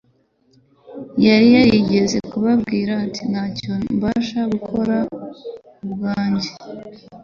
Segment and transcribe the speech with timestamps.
[1.25, 4.95] Yari yarigeze kubabwira ati: "Ntacyo mbasha gukora
[5.83, 6.49] ubwanjye.